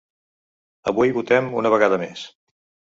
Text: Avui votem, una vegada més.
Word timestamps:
Avui 0.93 1.15
votem, 1.21 1.53
una 1.63 1.75
vegada 1.77 2.05
més. 2.07 2.27